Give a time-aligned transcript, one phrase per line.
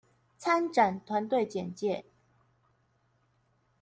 [0.39, 2.05] 參展團隊簡介